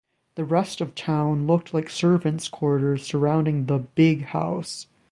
The 0.33 0.45
rest 0.45 0.81
of 0.81 0.95
town 0.95 1.45
looked 1.45 1.75
like 1.75 1.87
servants' 1.87 2.47
quarters 2.49 3.03
surrounding 3.05 3.67
the 3.67 3.77
'big 3.77 4.23
house'. 4.25 4.87